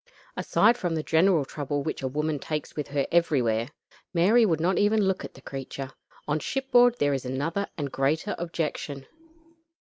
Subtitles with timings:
[0.35, 3.69] Aside from the general trouble which a woman takes with her everywhere"
[4.15, 5.91] Mary would not even look at the creature
[6.27, 9.05] "on shipboard there is another and greater objection.